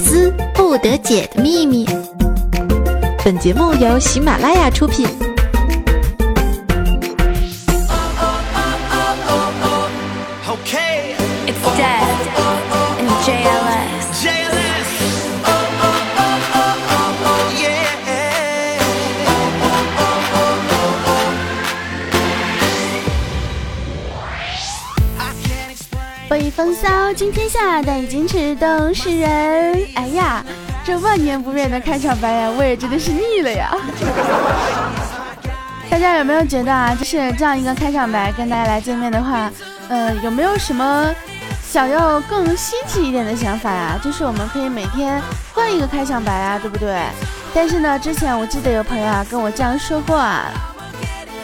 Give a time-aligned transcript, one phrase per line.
[0.00, 1.86] 思不得解的秘密。
[3.22, 5.29] 本节目由喜马拉雅出品。
[26.80, 29.86] 骚惊天下，但已经吃都是人。
[29.94, 30.42] 哎呀，
[30.82, 33.70] 这万年不变的开场白呀，我也真的是腻了呀。
[35.90, 39.50] 大家有没有觉得啊，就是这样一个开场白跟大家来见面的话，
[39.90, 41.14] 呃，有没有什么
[41.62, 44.00] 想要更新奇一点的想法呀？
[44.02, 45.20] 就是我们可以每天
[45.52, 46.98] 换一个开场白啊，对不对？
[47.52, 50.46] 但是呢，之前我记得有朋友啊跟我这样说过啊，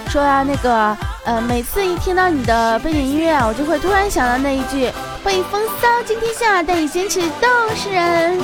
[0.08, 0.96] 说啊那个。
[1.26, 4.88] 呃，每次一听到你的背景音乐，我就会突然想到那一句
[5.26, 8.38] “北风骚惊天下，带你坚持都是人”。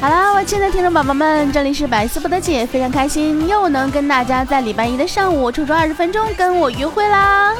[0.00, 7.54] 好啦，我亲爱的听众宝宝们，这里是百思不得解，非常开心又能跟大家在礼拜一的上午抽出二十分钟跟我约会啦。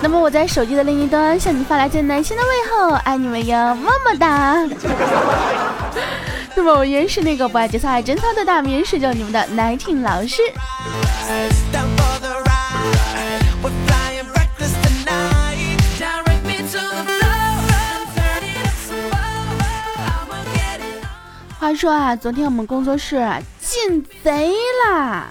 [0.00, 2.52] 那么我在手机的另一端向你发来最暖心的问
[2.88, 4.64] 候，爱你们哟，么么哒。
[6.56, 10.42] 那么我依是那个不爱节操爱贞操的大名，是叫你们的奶听老师。
[21.58, 23.26] 话说啊，昨天我们工作室
[23.60, 24.52] 进贼
[24.86, 25.26] 啦，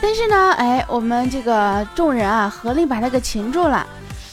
[0.00, 3.86] 但是呢，哎，我们这个众人啊，合力把他给擒住了。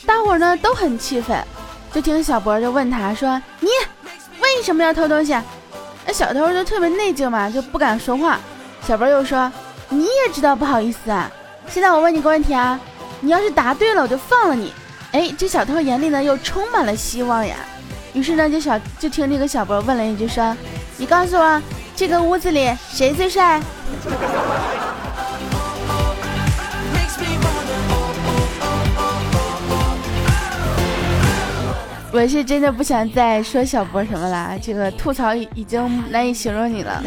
[0.06, 1.44] 大伙呢都很气愤，
[1.92, 3.68] 就听小博就问他说：“你。”
[4.58, 5.38] 为什么要偷东西？
[6.04, 8.40] 那小偷就特别内疚嘛，就不敢说话。
[8.88, 9.52] 小波又说
[9.88, 11.32] ：“你也知道不好意思啊。”
[11.70, 12.80] 现在我问你个问题啊，
[13.22, 14.74] 你要是答对了，我就放了你。
[15.12, 17.56] 哎，这小偷眼里呢又充满了希望呀。
[18.14, 20.58] 于是呢，就小就听这个小波问了一句说
[20.98, 21.62] ：“你告诉我，
[21.96, 23.62] 这个屋子里谁最帅？”
[32.14, 37.04] 我是真的不想再说小波什么了，这个吐槽已经难以形容你了。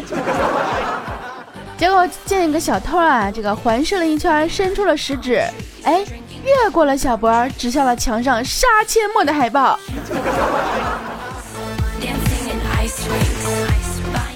[1.77, 5.41] 结果见一个小偷啊，这个环视了一圈，伸出了食指，
[5.83, 6.05] 哎，
[6.45, 9.77] 越过了小波，指向了墙上杀阡陌的海报。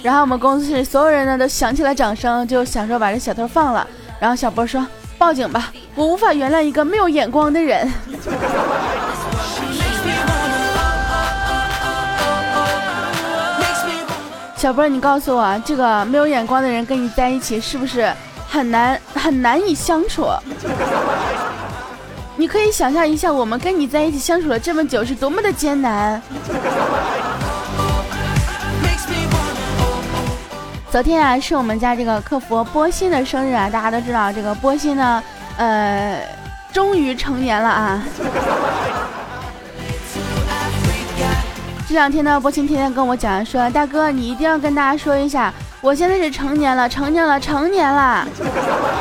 [0.02, 3.88] 然后我们公司所有人呢都响起了掌声，就想说把这小偷放了。
[4.20, 4.86] 然后小波说
[5.18, 7.88] ：“报警吧，我无法原谅一个没有眼光的人。”
[14.66, 18.12] 小波，你告诉我，这个没有眼光的人跟你在一起是不是
[18.50, 20.26] 很难很难以相处？
[22.36, 26.20] 你可以想象一下，我们跟你在一起相处了这么久是多么的艰难。
[30.90, 35.24] 昨天啊，是我们家这个客服波心的生日啊，大家都知道，这个波心呢，
[35.58, 36.24] 呃，
[36.74, 38.03] 终于成年了啊。
[41.95, 48.28] 这两天呢，波青天天跟我讲说，大哥，你一定要跟大家说一下，我现在是成年了，成年了，成年了。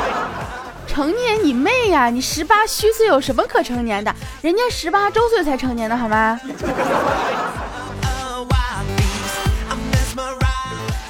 [0.87, 2.09] 成年你妹呀！
[2.09, 4.15] 你十八虚岁有什么可成年的？
[4.41, 6.39] 人家十八周岁才成年的好吗？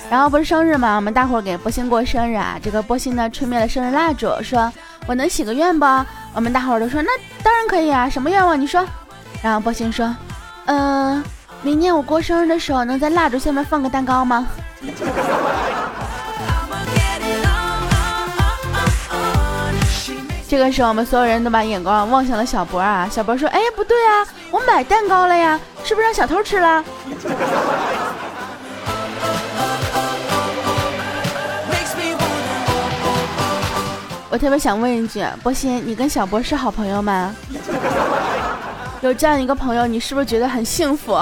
[0.09, 0.95] 然后不是生日吗？
[0.95, 2.57] 我们大伙给波星过生日啊！
[2.63, 4.74] 这个波星呢，吹灭了生日蜡烛，说
[5.06, 5.85] 我能许个愿不？
[6.34, 7.12] 我们大伙都说那
[7.44, 8.09] 当然可以啊！
[8.09, 8.59] 什么愿望？
[8.59, 8.84] 你说。
[9.44, 10.12] 然后波星说，
[10.66, 11.24] 嗯。
[11.62, 14.48] 明年我过生日的时候，能在蜡烛下面放个蛋糕吗？
[20.48, 23.10] 这个时候，我们所有人都把眼光望向了小博啊。
[23.12, 26.84] 小博说：“哎，不对啊，我买蛋糕了呀，是不是让小偷吃了？”
[34.30, 37.34] 我特别想问一句，波心，你跟小博是好朋友吗？
[39.01, 41.15] 有这样一个朋友，你是不是觉得很幸福？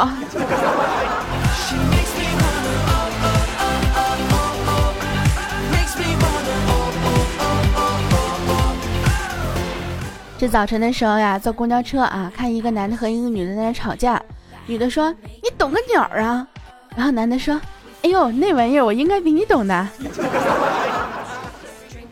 [10.37, 14.21] 这早晨的时候呀，坐公交车啊，看一个男的和一个女的在那吵架，
[14.65, 16.47] 女的说：“你懂个鸟啊！”
[16.95, 17.59] 然后男的说
[18.03, 19.87] ：“哎呦，那玩意儿我应该比你懂的。”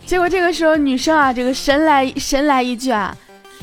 [0.05, 3.15] 结果这个时候女生啊，这个神来神来一句啊，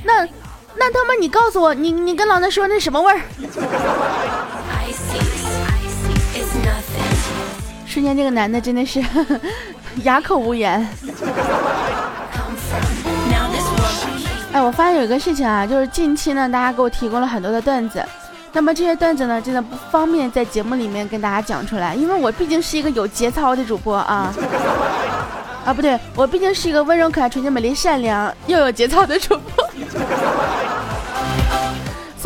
[0.05, 0.27] 那。
[0.77, 3.21] 那他妈，你告诉我，你你跟老子说那什么味儿？
[7.87, 9.03] 瞬间，这个男的真的是
[10.05, 10.87] 哑口无言。
[14.53, 18.05] 哎，我发现有一个事情啊，就是近期呢，大家给我提供了很多的段子，
[18.53, 24.33] 那么这些段子呢，真的不方便在节目里面跟大家讲出来，因为我毕竟是一个有节操的主播啊，
[25.65, 29.69] 啊不对，我毕竟是一个温柔可爱、纯洁美丽、善良又有节操的主播，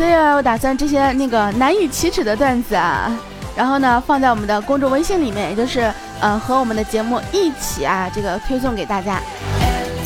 [0.03, 3.09] 所以我打算这些那个难以启齿的段子啊，
[3.55, 5.89] 然后呢放在我们的公众微信里面，也就是
[6.19, 9.21] 呃和我们的节目一起啊这个推送给大家。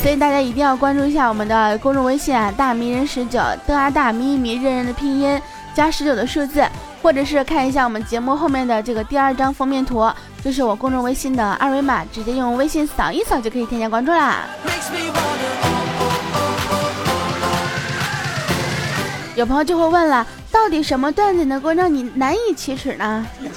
[0.00, 5.42] 所以大家一定要关注一下我们的公众微信啊，大迷人十九，的啊大咪咪认人的拼音
[5.74, 6.64] 加十九的数字，
[7.02, 10.08] 或者是看一下我们节目后面的这个第二张封面图，
[10.44, 14.44] 就是我公众微信的二维码，直接用微信扫一扫就可以添加关注啦。
[19.38, 23.24] 有朋友就会问了，到底什么段子能够让你难以启齿呢？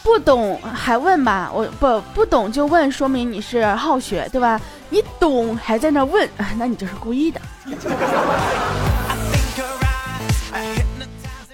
[0.00, 4.60] 不懂还问吧，我不不懂就问，说明你是好学，对吧？
[4.90, 7.40] 你懂还在那问， 那你就是故意的。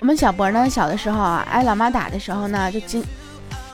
[0.00, 3.02] 我们小博呢，小的时候啊，挨老妈打的时候呢，就经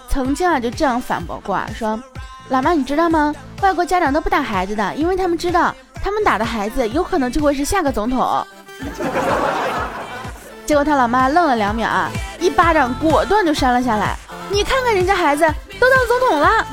[0.09, 2.01] 曾经啊就这样反驳过，说
[2.49, 3.35] 老妈你知道吗？
[3.61, 8.47] 外国家长都不打孩子的，因为他们知道他们打的孩子有可能就会是下个总统。
[10.67, 14.17] 结果他老妈愣了两秒啊，一巴掌果断就扇了下来。
[14.49, 15.43] 你看看人家孩子
[15.79, 16.67] 都当总统了。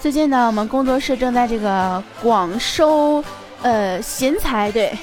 [0.00, 3.24] 最近呢，我们工作室正在这个广收
[3.64, 4.96] 呃贤才，对。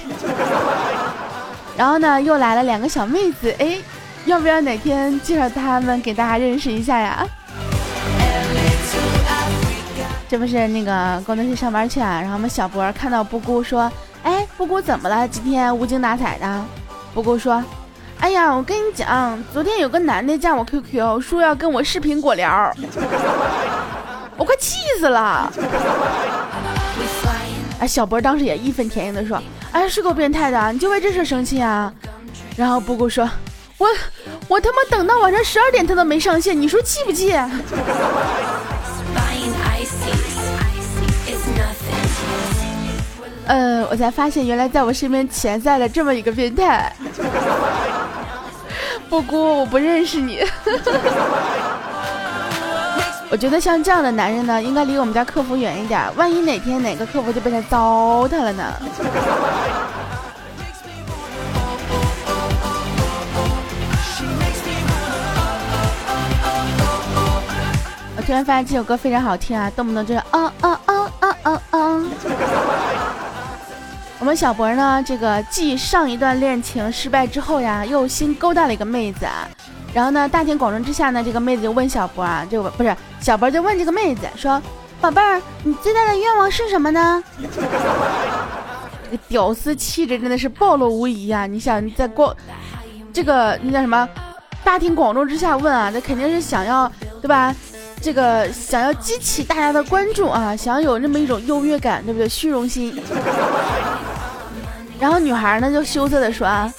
[1.76, 3.78] 然后呢，又来了两个小妹子，哎，
[4.26, 7.26] 要不要哪天介绍他们给大家认识一下呀？
[10.30, 13.92] 这不是那个工作室上班去啊，然后我们小博看到布姑说
[14.24, 15.28] ：“哎，布姑怎么了？
[15.28, 16.66] 今天无精打采的。”
[17.16, 17.64] 布姑说
[18.22, 22.72] ：“哎呀，我跟你讲，昨天有个男的加我 QQ，说要跟我视频果聊，
[24.38, 25.52] 我快气死了。”
[27.82, 29.42] 哎，小博当时也义愤填膺的说
[29.74, 31.92] ：“哎，是够变态的，你就为这事生气啊？”
[32.56, 33.28] 然后布谷说
[33.80, 33.88] ：“我
[34.48, 37.34] 我他妈等到晚上十二点他都没上线，你说气不气？”
[43.48, 46.96] 呃，我才发现原来在我身边潜在了这么一个变态。
[49.10, 50.40] 布姑，我不认识你。
[53.32, 58.74] 我觉得像这样的男人呢，应该离我们家客服远一点，万一哪天哪个客服就被他糟蹋了呢？
[68.18, 72.04] 我突然发现这首歌非常好听啊，动不动就是啊啊啊啊啊啊！
[74.20, 79.48] 我们小博呢，这个继上一段恋情失败之后呀，又新勾搭了一个妹子啊，
[79.94, 84.62] 然后呢，大庭广众之下呢，这个妹子就问小博啊，这个不是小博就问这个妹子说
[85.02, 87.22] ：“宝贝儿，你最大的愿望是什么呢？”
[89.12, 91.46] 这个屌丝气质真的是暴露无遗啊！
[91.46, 92.36] 你想在过
[93.12, 94.08] 这个那叫什么
[94.64, 96.90] 大庭广众之下问啊，那肯定是想要
[97.22, 97.54] 对吧？
[98.02, 102.30] 这个想要激起大家的关注啊，想要有那么一种优越感，对不对？
[102.30, 102.98] 虚荣心。
[104.98, 106.74] 然后女孩呢就羞涩的说：“啊，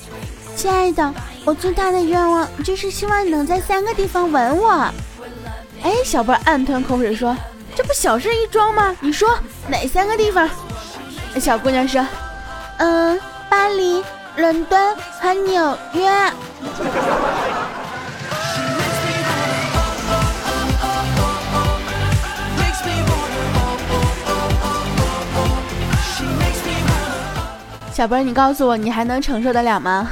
[0.56, 1.14] 亲爱的，
[1.44, 4.70] 我最大的愿望就是希望你能在三个地方吻我。”
[5.82, 7.36] 哎，小波暗吞口水说
[7.74, 8.96] ：“这不小事一桩吗？
[9.00, 9.36] 你说
[9.68, 10.48] 哪三个地方？”
[11.40, 12.06] 小姑娘说
[12.78, 13.18] ：“嗯，
[13.48, 14.04] 巴黎、
[14.36, 16.08] 伦敦和纽约。”
[27.92, 30.08] 小波，你告诉我，你还能承受得了吗？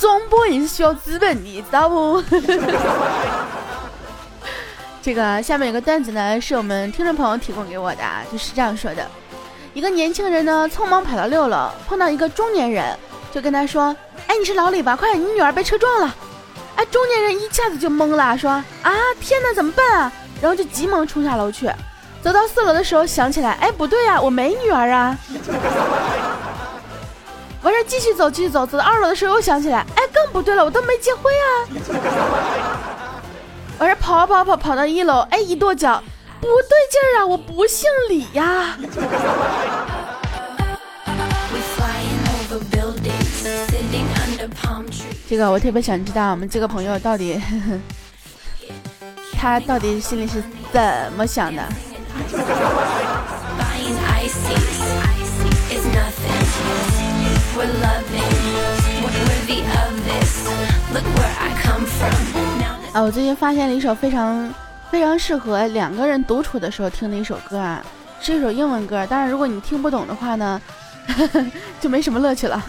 [0.00, 2.24] 装播也是需要资本的，知道不？
[5.02, 8.02] 这个下面有个段子呢，是我们听众朋友提供给我的，
[8.32, 9.06] 就是这样说的：
[9.74, 12.96] 一个年轻人呢，匆忙跑到六楼，碰到一个中年人，
[13.30, 13.94] 就跟他说
[14.26, 14.96] ：“哎，你是老李吧？
[14.96, 16.16] 快，你女儿被车撞了！”
[16.76, 18.52] 哎，中年人一下子就懵了，说
[18.82, 21.70] ：“啊，天哪，怎么办啊？”然后就急忙冲下楼去。
[22.22, 25.18] 走到四楼的时候，想起来，哎，不对呀，我没女儿啊。
[27.62, 31.46] 完事继续走，继续走，走到二楼的时候又想起来，哎，更不对了，我都没结婚啊。
[33.78, 36.02] 完事跑跑跑跑到一楼，哎，一跺脚，
[36.40, 36.54] 不对
[36.90, 38.76] 劲儿啊，我不姓李呀。
[45.28, 47.40] 这个我特别想知道，我们这个朋友到底，
[49.38, 51.62] 他到底心里是怎么想的？
[62.92, 64.52] 啊，我最近发现了一首非常
[64.90, 67.80] 非常适合两个人独处的时候听的一首歌啊，
[68.20, 69.06] 是一首英文歌。
[69.08, 70.60] 但是如果你听不懂的话呢，
[71.06, 71.46] 呵 呵
[71.80, 72.60] 就没什么乐趣了。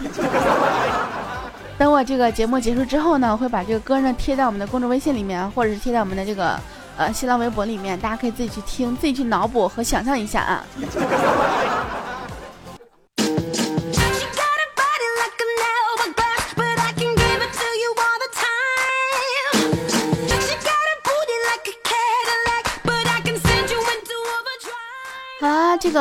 [1.78, 6.60] 等我这个节目结束之后呢，我会把这个歌呢贴在我们的公众微信里面，或者是贴在我们的这个
[6.96, 10.64] 呃新浪微博里面，大家可以自己去听，自己去脑补和想象一下啊。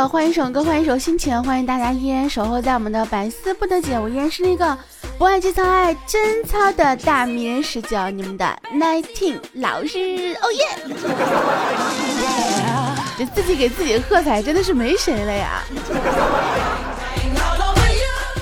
[0.08, 4.78] 换一首歌，换一首心情，欢迎大家依然守候在我们的百思不得解，我依然是那个。
[5.18, 10.68] 不爱节操爱真操的大迷人十九，你们的 nineteen 老师，哦耶！
[13.20, 15.62] 这自己给自己喝彩，真的是没谁了呀。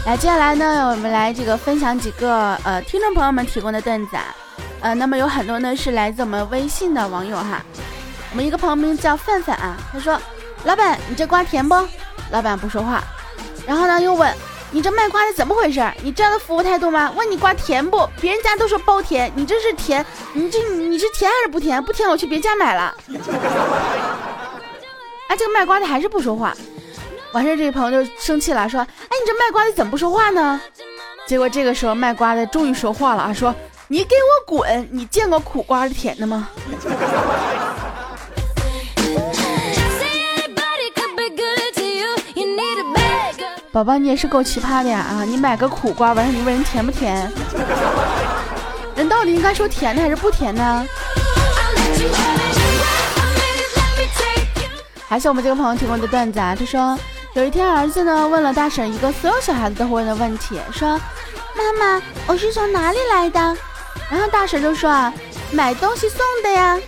[0.06, 4.34] 来，接下来呢，我们来这个分享几个呃听众朋友们提供的段子啊，
[4.80, 7.62] 呃，那么有很多呢是来自我们微信的网友哈。
[8.32, 10.18] 我们一个朋友名叫范范啊，他说
[10.66, 11.76] ：“老板，你这瓜甜不？”
[12.32, 13.04] 老板不说话，
[13.66, 14.34] 然后呢又问。
[14.72, 15.82] 你这卖瓜的怎么回事？
[16.04, 17.12] 你这样的服务态度吗？
[17.16, 18.08] 问你瓜甜不？
[18.22, 20.06] 别人家都说包甜，你这是甜？
[20.34, 21.84] 你这你是甜还是不甜？
[21.84, 22.96] 不甜我去别家买了。
[25.28, 26.56] 哎， 这个卖瓜的还是不说话。
[27.32, 30.62] 完事这位朋友就生气了，说：“哎，你这卖瓜的怎么不说话呢？”
[31.26, 33.56] 结果这个时候卖瓜的终于说话了啊，说
[33.90, 34.88] ：“你给我滚！
[34.92, 36.48] 你见过苦瓜的甜的吗？”
[43.72, 44.98] 宝宝，你也是够奇葩的呀！
[45.00, 47.32] 啊，你买个苦瓜，完事你问人甜不甜？
[48.96, 50.86] 人到底应该说甜的还是不甜呢？
[55.08, 56.56] 还是我们这个朋友提供的段子啊？
[56.58, 56.98] 他说，
[57.34, 61.00] 有一天儿子呢问了大婶一个所有小孩子都会问的问题，说
[61.56, 63.40] ：“妈妈，我是从哪里来的？”
[64.10, 65.14] 然后大婶就说：“啊，
[65.52, 66.80] 买东西送的呀。”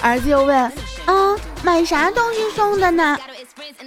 [0.00, 0.72] 儿子又问
[1.06, 3.18] ：“嗯，买啥东西送的呢？”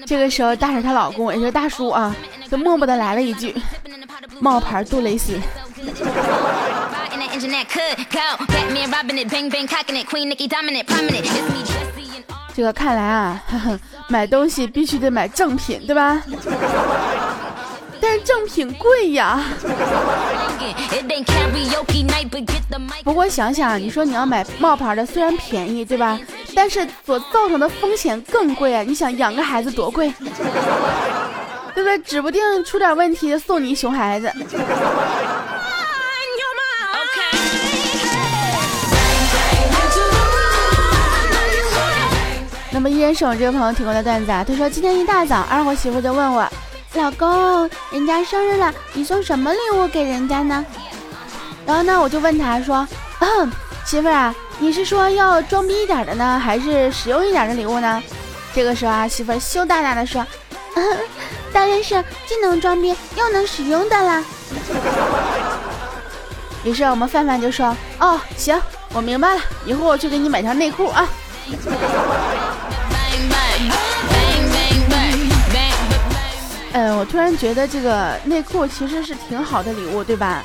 [0.06, 2.16] 这个时候，大婶她老公也就是大叔啊，
[2.50, 3.56] 就默默的来了一句
[4.40, 5.40] ：“冒牌杜蕾斯。”
[12.56, 13.42] 这个看来啊，
[14.08, 16.22] 买东西必须得买正品，对吧？
[18.04, 19.42] 但是正品贵呀。
[23.06, 26.20] 不过想想，你说你要买冒牌的，虽然便宜，对吧？
[26.54, 28.84] 但是所造成的风险更贵啊！
[28.84, 30.14] 你想养个孩子多贵，
[31.74, 31.98] 对不对？
[32.00, 34.30] 指不定出点问题送你一熊孩子。
[42.70, 46.46] 那么依然是我这个朋友提供的段子啊，他说今天一大早，二货媳妇就问我。
[46.94, 50.64] 老公，人家生日了，你送什么礼物给人家呢？
[51.66, 52.88] 然后呢，我就问他说
[53.84, 58.02] ：“媳妇儿啊，你是说要装逼一点的呢，还是实用一点的礼物呢？”
[58.54, 60.24] 这个时候啊，媳妇儿羞答答的说
[61.52, 64.24] ：“当然是既能装逼又能实用的啦。”
[66.64, 68.62] 于是我们范范就说：“哦，行，
[68.94, 71.10] 我明白了，一会儿我去给你买条内裤啊。”
[76.74, 80.44] 嗯，我突然觉得这个内裤其实是挺好的礼物，对吧？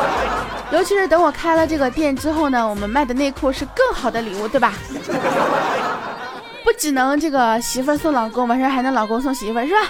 [0.72, 4.72] 尤其是等我开了这个店之后呢，我们卖的内裤是更好的礼物，对吧？
[6.64, 9.80] 不只能这个媳妇送老公，完事还能老公送媳妇，是吧？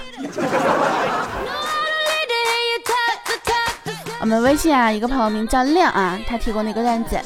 [4.21, 7.19] 我们微信啊，一个朋友名叫亮啊，他提供了一个段子，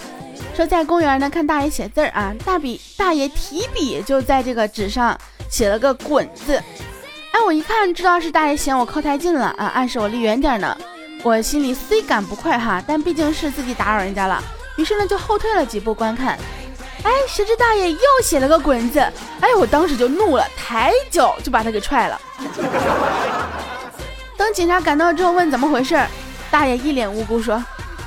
[0.54, 6.62] 说在公园呢看大爷写字儿啊，大笔大爷提笔就在这个纸上写了个滚字。
[7.34, 10.76] 哎，我一看知道是大爷嫌我靠太近了啊，暗示我离远点呢。
[11.24, 14.40] 我心里虽感不快哈，但毕竟是自己打扰人家了，
[14.76, 16.38] 于是呢就后退了几步观看。
[17.02, 19.00] 哎，谁知大爷又写了个滚字，
[19.40, 22.20] 哎，我当时就怒了，抬脚就把他给踹了。
[24.38, 26.00] 等警察赶到之后问怎么回事，
[26.52, 27.60] 大爷一脸无辜说：“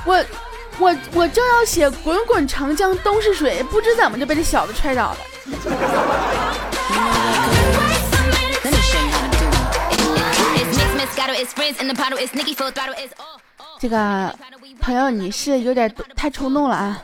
[0.06, 0.24] 我，
[0.78, 5.18] 我，我正要写滚滚长江东逝水，不知怎么就被这小子踹倒了。”
[13.78, 14.34] 这个
[14.80, 17.00] 朋友，你是有点太冲动了啊！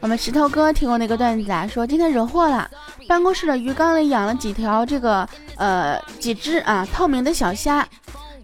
[0.00, 2.70] 我们石头哥听过那个段子啊，说今天惹祸了，
[3.08, 7.84] 办公室的鱼缸里养了几条这个呃几只啊透明的小虾，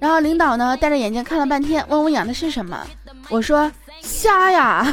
[0.01, 2.85] 然后领导呢戴着眼镜看了半天，问我养的是什么，
[3.29, 4.93] 我说虾呀。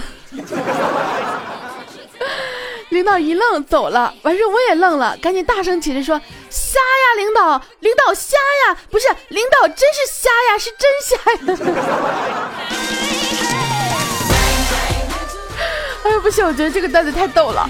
[2.94, 11.40] 领导一愣走了，完事我也愣了，赶紧大声起来说：“瞎呀，领导，领导瞎呀，不是领导真是瞎呀，是真瞎呀。”
[16.06, 17.68] 哎呀，不行，我觉得这个段子太逗了。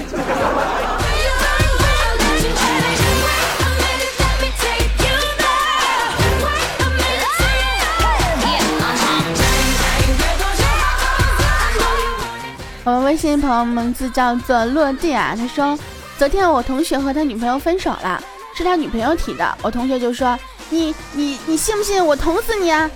[12.86, 15.80] 我们微信朋友名字叫做落地啊，他说，
[16.18, 18.22] 昨天我同学和他女朋友分手了，
[18.54, 19.58] 是他女朋友提的。
[19.62, 20.38] 我同学就说，
[20.70, 22.92] 你你你信不信我捅死你啊？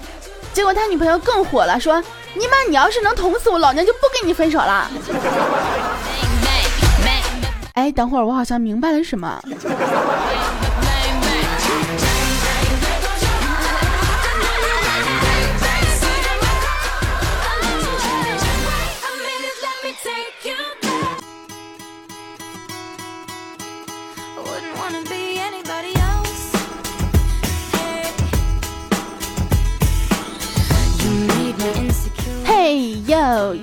[0.51, 2.03] 结果他女朋友更火了，说，
[2.33, 4.91] 你妈你要是能捅死我，老娘就不跟你分手了。
[7.75, 9.41] 哎，等会儿我好像明白了什么。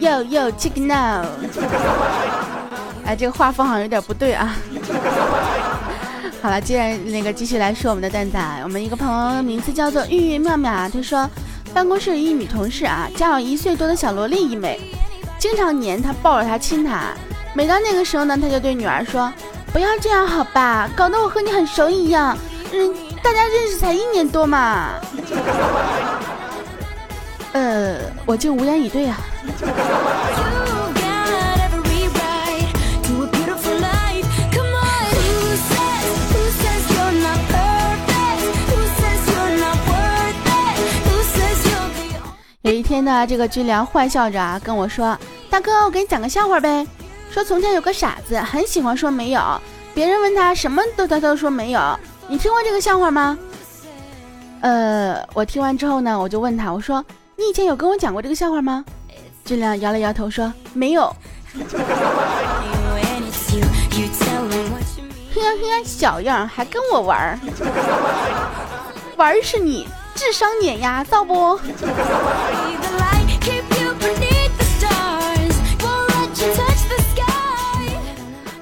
[0.01, 1.25] 哟哟，check no
[3.07, 4.57] 哎，这个画风好像有点不对啊。
[6.43, 8.37] 好了，既然那个继续来说我们的段子。
[8.63, 11.29] 我们一个朋友名字叫做玉玉妙妙啊，他说
[11.73, 14.81] 办公室一女同事啊，家有一岁多的小萝莉一枚，
[15.39, 17.15] 经常黏她，抱着她亲她。
[17.55, 19.33] 每到那个时候呢，他就对女儿说
[19.73, 22.37] ：“不要这样好吧，搞得我和你很熟一样。
[22.73, 24.91] 嗯，大家认识才一年多嘛。
[27.53, 27.97] ”呃，
[28.27, 29.17] 我竟无言以对啊。
[42.63, 45.17] 有一天呢，这个军良坏笑着啊跟我说
[45.51, 46.87] ：“大哥，我给你讲个笑话呗。
[47.31, 49.61] 说从前有个傻子，很喜欢说没有，
[49.93, 51.81] 别人问他什么都他都说没有。
[52.27, 53.39] 你听过这个笑话吗？”
[54.63, 57.05] 呃，我听完之后呢，我就问他，我说
[57.37, 58.83] ：“你以前有跟我讲过这个笑话吗？”
[59.45, 61.15] 俊亮摇了摇头说：“没有。”
[65.35, 67.39] 嘿呀嘿呀，小样还跟我玩儿？
[69.17, 71.61] 玩儿是你智商碾压，造不？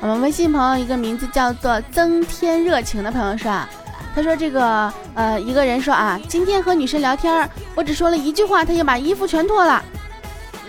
[0.00, 3.68] 我们微信朋友一个名字叫做增添热情的朋友说啊，
[4.16, 9.80] 他说这个呃一个人说啊，今天和女生聊天，我只说了一句话，他就把衣服全脱了。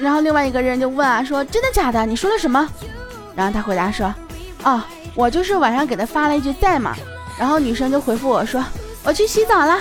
[0.04, 2.06] 然后另外一个人就问啊，说真的假的？
[2.06, 2.68] 你说了什么？
[3.34, 4.13] 然后他回答说，
[4.63, 4.82] 哦，
[5.16, 6.94] 我就是晚上给他发了一句在吗？
[7.39, 8.62] 然后女生就回复我说，
[9.04, 9.80] 我去洗澡了。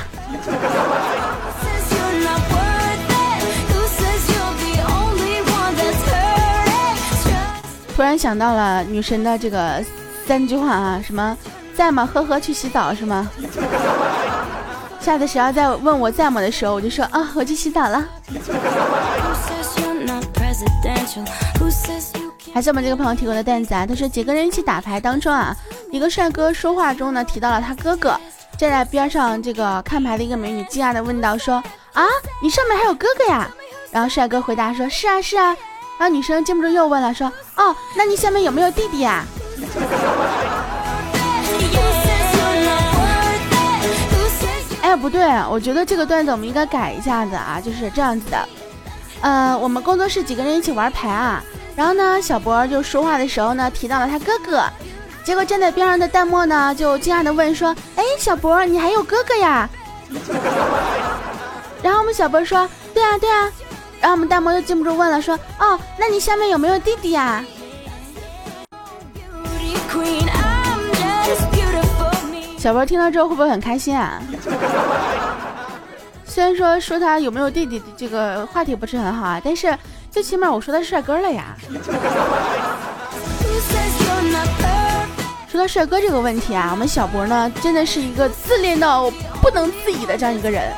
[7.97, 9.85] 突然想到了女神的这个
[10.27, 11.37] 三句话啊，什么
[11.75, 12.09] 在吗？
[12.15, 13.29] 呵呵，去洗澡是吗？
[15.01, 18.05] 下次谁要再问我在吗的时候，我就说啊，我去洗澡了。
[22.53, 25.57] 还是我们这个朋友提供的段子啊，他说几个人一起打牌当中啊，
[25.91, 28.21] 一个帅哥说话中呢提到了他哥哥，
[28.59, 31.55] 站在边上这个看牌的一个美女惊讶的问道说
[31.95, 32.05] 啊，
[32.43, 33.49] 你上面还有哥哥呀？
[33.91, 35.57] 然后帅哥回答说是啊是啊，
[35.99, 39.25] 然后女生禁不住又问了说哦，那你下面有没有弟弟呀？
[44.83, 48.49] 哎不对，我觉得这个段子我们应该改一下子啊，就是这样子的。
[49.23, 51.43] 呃，我们工作室几个人一起玩牌啊，
[51.75, 54.65] 然后呢，小博就说话的时候呢提到了他哥哥，
[55.25, 59.71] 结果站在边上的弹幕呢就惊讶的问说：“哎，小博，你还有哥哥呀？”
[61.83, 63.51] 然后我们小博说：“对啊，对啊。”
[64.03, 67.45] 然后我们弹幕又禁不住问了说：“哦，那你下面有没有弟弟呀？”
[72.59, 74.21] 小博听到之后会不会很开心啊？
[76.33, 79.77] 虽然说说他有没有弟弟这个话题不是很好啊，但是
[80.11, 81.55] 最起码我说他是帅哥了呀。
[85.47, 89.11] 说到帅哥这个问题啊，我们小博呢真的是一个自恋到
[89.43, 90.73] 不能自已的这样一个人。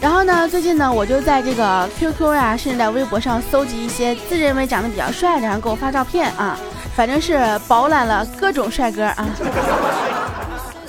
[0.00, 6.58] 然后呢，最近呢我就在这个 QQ 呀，甚至在微博上搜集一些自认为长得比较帅的，然后给我发照片啊，
[6.96, 9.24] 反正是饱览了各种帅哥啊。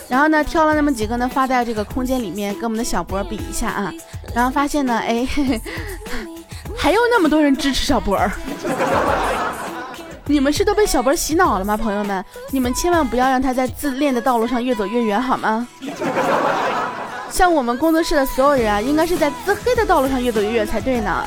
[0.08, 3.92] 然后呢，挑了那么几个呢，发在这个空间里面，跟我们的小博比一下啊。
[4.34, 5.28] 然后发现呢，哎，
[6.78, 8.32] 还有那么多人支持小博儿。
[10.28, 12.24] 你们是都被小博洗脑了吗，朋友们？
[12.50, 15.68] 你们千万不要让他在自恋的道路上越走越远，好吗？
[17.30, 21.24] 像我们工作室的所有人啊，应该是在自黑的道路上越走越远才对呢。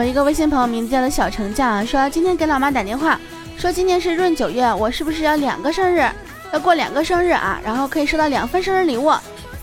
[0.00, 3.18] 一个微信朋友名字叫做小成将，说今天给老妈打电话，
[3.56, 6.04] 说今天是闰九月，我是不是要两个生日，
[6.52, 7.60] 要过两个生日啊？
[7.64, 9.12] 然后可以收到两份生日礼物。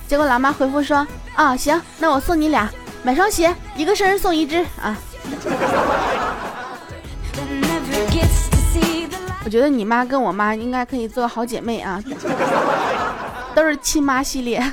[0.07, 2.69] 结果老妈回复说，啊行，那我送你俩，
[3.03, 4.97] 买双鞋，一个生日送一只啊。
[9.45, 11.99] 我觉得你妈跟我妈应该可以做好姐妹啊，
[13.55, 14.63] 都是亲妈系列。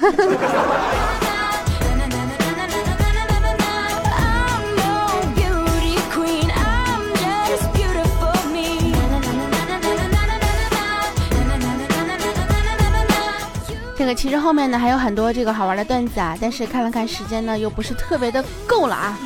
[14.06, 19.18] 个其实后面呢还有很多这个好玩的段子啊，但是看了看时间呢，又不是特别的够了啊。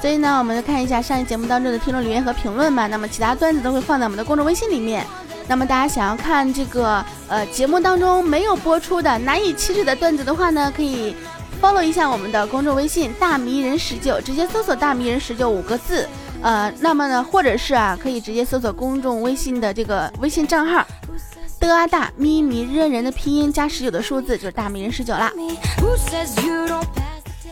[0.00, 2.86] 所以呢，我们就看一下上一节目当中的听众留言和评论吧。
[2.86, 5.06] 那么其他段子都会放在我们的公众微信里面。
[5.46, 11.14] 那么大家想要看这个呃节目当中没有播出的难以启齿的段子的话呢，可以
[11.60, 16.08] follow 一下我们的公众微信“大迷人十九”，直接搜索“大迷人十九”五个字。
[16.40, 20.86] 呃，那么呢，或者是啊，可以直接搜索公众微信的这个微信账号
[21.68, 25.30] “的啊大咪迷人人”的拼音加十九的数字，就是“大迷人十九”啦。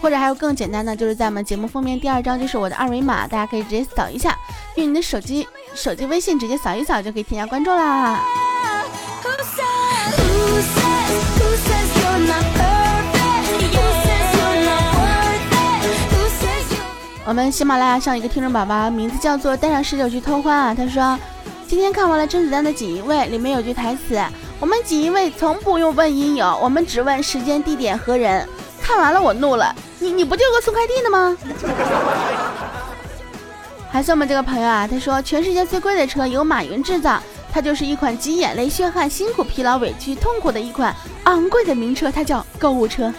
[0.01, 4.37] 或者还有更简单的，就是在我们节目封面第二张就是我的二维码，大家可以直接扫一下，
[4.77, 8.21] 用你的手机手机微信直接扫一扫就可以添加关注啦。
[17.25, 21.19] 我们喜马拉雅上一个听众宝宝名字叫做带上十九去偷欢啊，他说
[21.69, 24.19] 今天看完了甄子丹的锦衣卫，里面有句台词，
[24.59, 28.49] 我们锦衣卫从不用问因由，我们只问时间、地点和人。
[28.81, 29.75] 看完了我怒了。
[29.99, 31.37] 你你不就个送快递的吗？
[33.91, 37.21] 还是我们这个朋友啊，他说全世界最贵的车由马云制造，
[37.53, 43.13] 它就是一款集眼泪、血汗、辛苦、疲劳、委屈、痛苦的一款昂贵的名车，它叫购物车。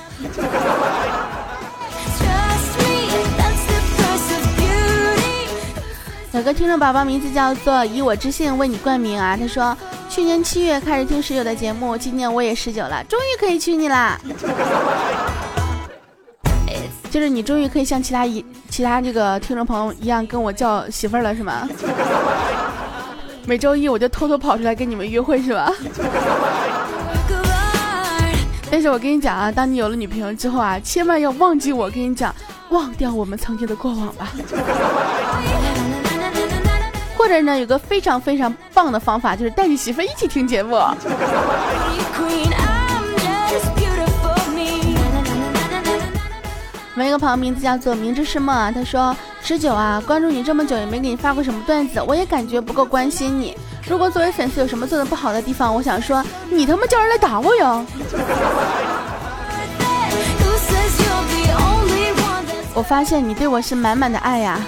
[6.39, 9.75] 有个听众宝宝名字叫做以我之姓为你冠名啊，他说
[10.07, 14.17] 去年七月开始听十九的节目，今年我也十九了，终于可以娶你啦。
[17.11, 21.67] 就是你终于可以像其他一其他这个听众朋友一样跟我叫媳妇儿了是吗？
[23.45, 25.69] 每周一我就偷偷跑出来跟你们约会是吧？
[28.71, 32.33] 但是我跟你讲啊，当你有了女朋友之后啊，千万要忘记我，跟你讲，
[32.69, 34.31] 忘掉我们曾经的过往吧。
[37.29, 40.75] 或者呢，有个非常非常棒的方法，就是带你媳妇儿一起听节目。
[40.75, 40.95] 我
[46.95, 53.55] 们一个朋友名字叫做明知是梦啊，他说十九啊，关注你这么久也没给你发过什么段子，我也感觉不够关心你。
[53.87, 57.85] 如果作为粉丝有什么做的不好的地方，我想说你他妈叫人来打我哟！
[62.73, 64.59] 我发现你对我是满满的爱呀。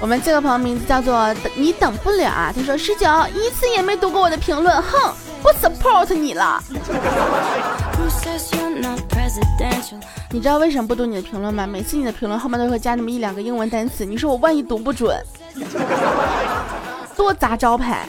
[0.00, 6.62] 我们这个朋友名字叫做你等不了啊，他说十九一次也没读过我的评论，哼，不 support 你了。
[10.30, 11.66] 你知道为什么不读你的评论吗？
[11.66, 15.16] 每次你的评论后面都会加那么一两个英文单词，你说我万一读不准，
[17.16, 18.06] 多砸招牌。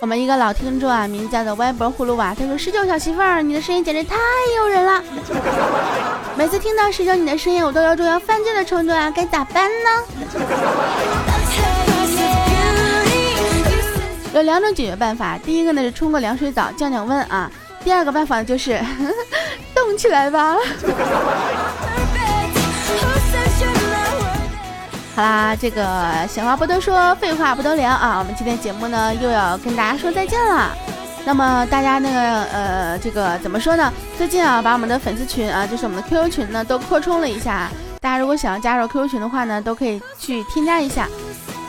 [0.00, 4.16] 我们一个老听众啊，名叫做歪脖葫芦娃，他说：“十九小媳妇儿，你的声音简直太
[4.56, 5.04] 诱人了。
[6.36, 9.90] 每次听到十九你的声音，我都有种要犯罪的冲动啊，该咋办呢？”
[14.32, 17.50] 有两种解决办法，第一个呢是冲个凉水澡降降温啊，
[17.84, 18.80] 第二个办法就是
[19.74, 20.56] 动起来吧。
[25.20, 30.74] 好啦，这个闲话不多说，废话不多聊啊，我们今天节目呢又要跟大家说再见了。
[31.26, 33.92] 那么大家那个呃，这个怎么说呢？
[34.16, 37.68] 最近啊，把我们的粉丝群啊，就是我们的 QQ 群呢，都扩充了一下。
[38.00, 41.06] 大家如果想要加入 QQ 群的话呢，都可以去添加一下。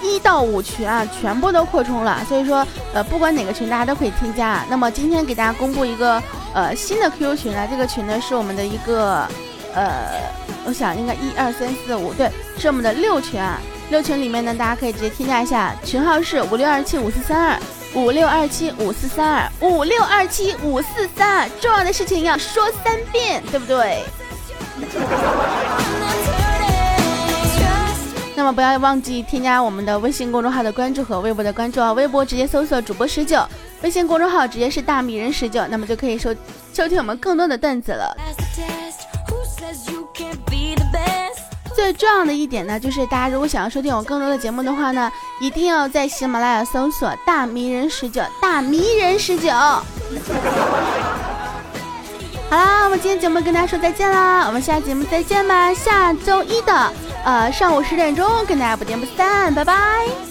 [0.02, 4.64] 一到五群啊，全部都扩充了，所以说，呃，不管哪个群，大家都可以添加。
[4.70, 9.28] 那么今天给大家公布一个呃新的 QQ 群啊，这个群呢是我们的一个
[9.76, 10.22] 呃，
[10.66, 13.60] 我想应该一二三四五，对，是我们的六群啊。
[13.90, 17.60] 六群里面呢，大家可以直接添加一下，群号是五六二七五四三二
[17.94, 21.50] 五六二七五四三二五六二七五四三二。
[21.60, 24.04] 重要的事情要说三遍，对不对？
[28.34, 31.92] 那么不要忘记添加我们的微信公众号的关注和微博的关注啊！
[31.94, 33.46] 微博直接搜索主播十九，
[33.82, 36.34] 微信公众号直接是大米人十九，那么就可以收
[36.74, 38.18] 收听我们更多的段子了。
[41.74, 49.52] 最重要的一点呢，就是大家如果想要收听我更多的节目的话呢，一定要在喜马拉雅搜索“大迷人十九”，大迷人十九。
[49.52, 49.84] 好
[52.52, 56.94] 啦，我们今天节目跟大家说再见啦，我们下节目再见吧，下周一的
[57.24, 60.31] 呃上午十点钟跟大家不见不散，拜拜。